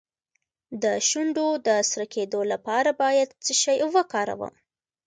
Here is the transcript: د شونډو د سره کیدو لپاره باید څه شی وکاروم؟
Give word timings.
د 0.83 0.85
شونډو 1.09 1.47
د 1.67 1.69
سره 1.89 2.05
کیدو 2.13 2.41
لپاره 2.51 2.89
باید 3.01 3.29
څه 3.43 3.53
شی 3.63 3.77
وکاروم؟ 3.95 4.53